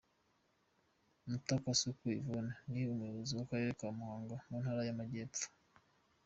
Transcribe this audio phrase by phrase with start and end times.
[1.27, 5.45] Mutakwasuku Yvonne ni umuyobozi w’Akarere ka Muhanga, mu Ntara y’Amajyepfo.